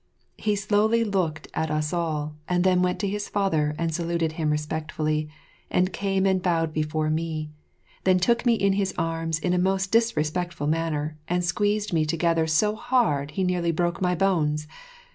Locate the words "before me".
6.73-7.51